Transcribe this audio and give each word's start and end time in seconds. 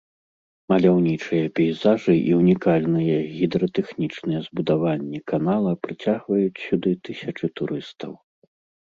Маляўнічыя 0.71 1.49
пейзажы 1.57 2.15
і 2.21 2.31
ўнікальныя 2.39 3.17
гідратэхнічныя 3.35 4.39
збудаванні 4.47 5.19
канала 5.33 5.71
прыцягваюць 5.85 6.63
сюды 6.65 6.95
тысячы 7.09 7.45
турыстаў. 7.63 8.17